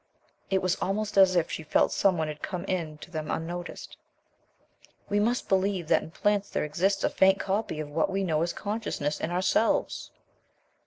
[0.49, 3.97] It was almost as if she felt some one had come in to them unnoticed.
[5.09, 8.41] "We must believe that in plants there exists a faint copy of what we know
[8.41, 10.09] as consciousness in ourselves."